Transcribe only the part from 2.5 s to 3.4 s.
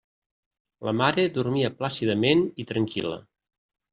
i tranquil·la.